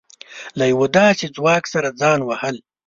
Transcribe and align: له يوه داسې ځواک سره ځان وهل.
له 0.57 0.65
يوه 0.71 0.87
داسې 0.97 1.25
ځواک 1.35 1.63
سره 1.73 1.89
ځان 2.01 2.19
وهل. 2.25 2.55